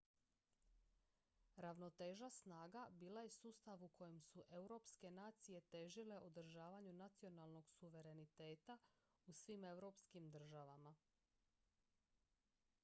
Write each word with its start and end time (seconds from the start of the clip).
ravnoteža 1.63 2.29
snaga 2.37 2.85
bila 2.91 3.21
je 3.25 3.29
sustav 3.29 3.83
u 3.83 3.89
kojem 3.89 4.21
su 4.21 4.43
europske 4.49 5.11
nacije 5.11 5.61
težile 5.61 6.17
održavanju 6.19 6.93
nacionalnog 6.93 7.69
suvereniteta 7.71 8.77
u 9.25 9.31
svim 9.33 9.63
europskim 9.65 10.31
državama 10.31 10.95